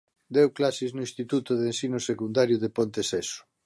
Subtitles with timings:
[0.37, 3.37] Deu clases no Instituto de Ensino Secundario de Ponteceso.